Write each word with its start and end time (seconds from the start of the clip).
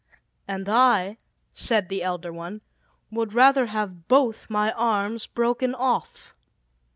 "And 0.47 0.67
I," 0.67 1.19
said 1.53 1.87
the 1.87 2.01
elder 2.01 2.33
one, 2.33 2.61
"would 3.11 3.33
rather 3.33 3.67
have 3.67 4.07
both 4.07 4.49
my 4.49 4.71
arms 4.71 5.27
broken 5.27 5.75
off." 5.75 6.33